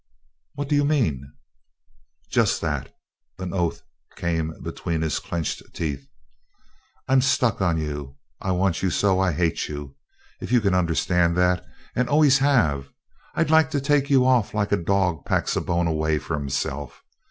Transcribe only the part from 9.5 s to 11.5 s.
you, if you can understand